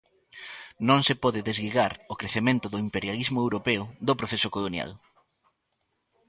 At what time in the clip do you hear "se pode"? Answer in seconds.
1.07-1.45